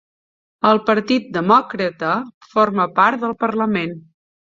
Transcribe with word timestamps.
El 0.69 0.79
Partit 0.85 1.27
Demòcrata 1.35 2.13
forma 2.55 2.87
part 3.01 3.21
del 3.25 3.37
parlament 3.45 3.95